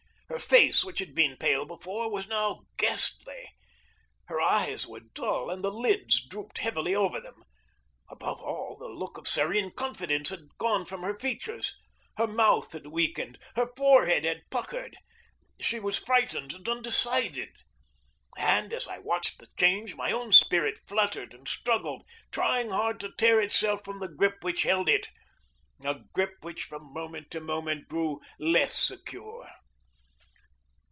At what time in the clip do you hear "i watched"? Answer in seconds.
18.87-19.39